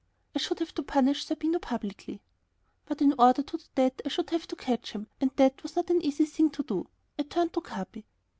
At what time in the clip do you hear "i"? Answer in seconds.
0.35-0.39, 4.03-4.09, 7.19-7.21